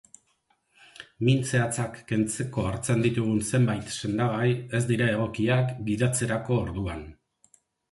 Min 1.27 1.43
zehatzak 1.49 1.99
kentzeko 2.11 2.65
hartzen 2.69 3.05
ditugun 3.05 3.45
zenbait 3.53 3.93
sendagai 3.99 4.49
ez 4.81 4.83
dira 4.95 5.13
egokiak 5.13 5.71
gidatzerako 5.93 6.61
orduan. 6.67 7.09